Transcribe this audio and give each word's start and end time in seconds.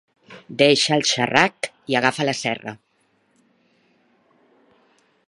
Deixa 0.61 0.95
el 0.95 1.03
xerrac 1.09 1.69
i 1.93 1.99
agafa 2.01 2.27
la 2.31 2.35
serra. 2.41 2.75